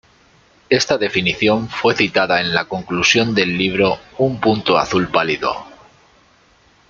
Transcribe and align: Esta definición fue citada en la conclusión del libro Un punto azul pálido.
Esta 0.71 0.97
definición 0.97 1.69
fue 1.69 1.95
citada 1.95 2.41
en 2.41 2.55
la 2.55 2.65
conclusión 2.65 3.35
del 3.35 3.55
libro 3.55 3.99
Un 4.17 4.39
punto 4.39 4.79
azul 4.79 5.09
pálido. 5.11 5.53